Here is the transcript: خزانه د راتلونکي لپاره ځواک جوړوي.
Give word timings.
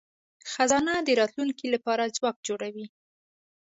خزانه 0.51 0.93
د 1.07 1.09
راتلونکي 1.21 1.65
لپاره 1.75 2.13
ځواک 2.17 2.37
جوړوي. 2.47 2.85